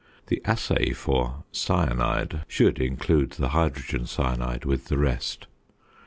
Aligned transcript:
The 0.29 0.41
assay 0.45 0.93
for 0.93 1.43
"cyanide" 1.51 2.43
should 2.47 2.79
include 2.79 3.33
the 3.33 3.49
hydrogen 3.49 4.07
cyanide 4.07 4.65
with 4.65 4.85
the 4.85 4.97
rest. 4.97 5.45